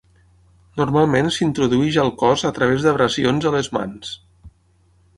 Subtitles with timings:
[0.79, 4.19] Normalment s'introdueix al cos a través d'abrasions a les mans.